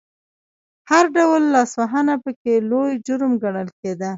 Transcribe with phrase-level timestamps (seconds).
[0.91, 4.09] هر ډول لاسوهنه پکې لوی جرم ګڼل کېده.